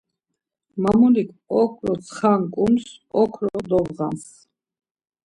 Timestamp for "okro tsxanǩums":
1.61-2.85